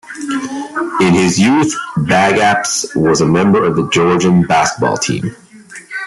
In 0.99 1.13
his 1.13 1.39
youth, 1.39 1.75
Bagapsh 1.95 2.87
was 2.95 3.21
a 3.21 3.25
member 3.27 3.63
of 3.63 3.75
the 3.75 3.87
Georgian 3.91 4.41
basketball 4.47 4.97
team. 4.97 5.35